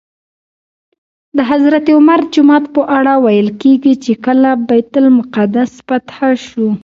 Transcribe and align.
د 1.37 1.39
حضرت 1.51 1.85
عمر 1.97 2.19
جومات 2.33 2.63
په 2.75 2.81
اړه 2.97 3.13
ویل 3.25 3.49
کېږي 3.61 3.93
چې 4.03 4.11
کله 4.25 4.49
بیت 4.67 4.93
المقدس 5.01 5.71
فتح 5.87 6.17
شو. 6.47 6.67